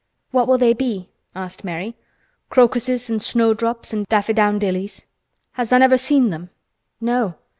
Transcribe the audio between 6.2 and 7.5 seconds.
them?" "No.